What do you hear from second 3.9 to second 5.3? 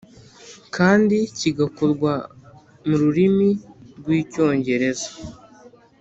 rw Icyongereza